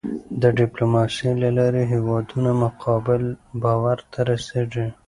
[0.41, 3.23] د ډیپلوماسی له لارې هېوادونه متقابل
[3.63, 4.85] باور ته رسېږي.